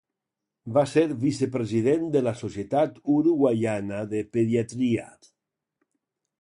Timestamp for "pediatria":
4.37-5.09